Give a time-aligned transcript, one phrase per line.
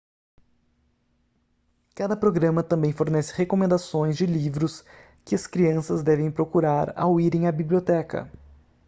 [1.93, 4.83] cada programa também fornece recomendações de livros
[5.23, 8.27] que as crianças devem procurar ao irem à biblioteca